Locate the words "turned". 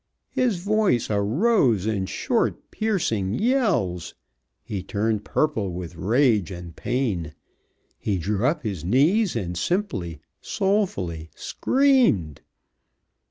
4.81-5.23